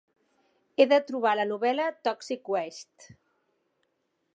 [0.83, 3.17] He de trobar la novel·la 'Toxic Waste'.